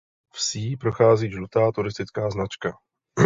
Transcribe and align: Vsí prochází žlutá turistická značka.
Vsí 0.33 0.77
prochází 0.77 1.31
žlutá 1.31 1.71
turistická 1.71 2.29
značka. 2.29 2.73